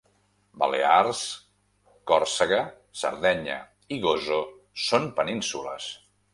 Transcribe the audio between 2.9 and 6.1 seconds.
Sardenya i Gozo són penínsules